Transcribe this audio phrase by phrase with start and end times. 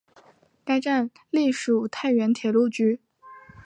[0.65, 2.99] 该站隶属太原铁路局。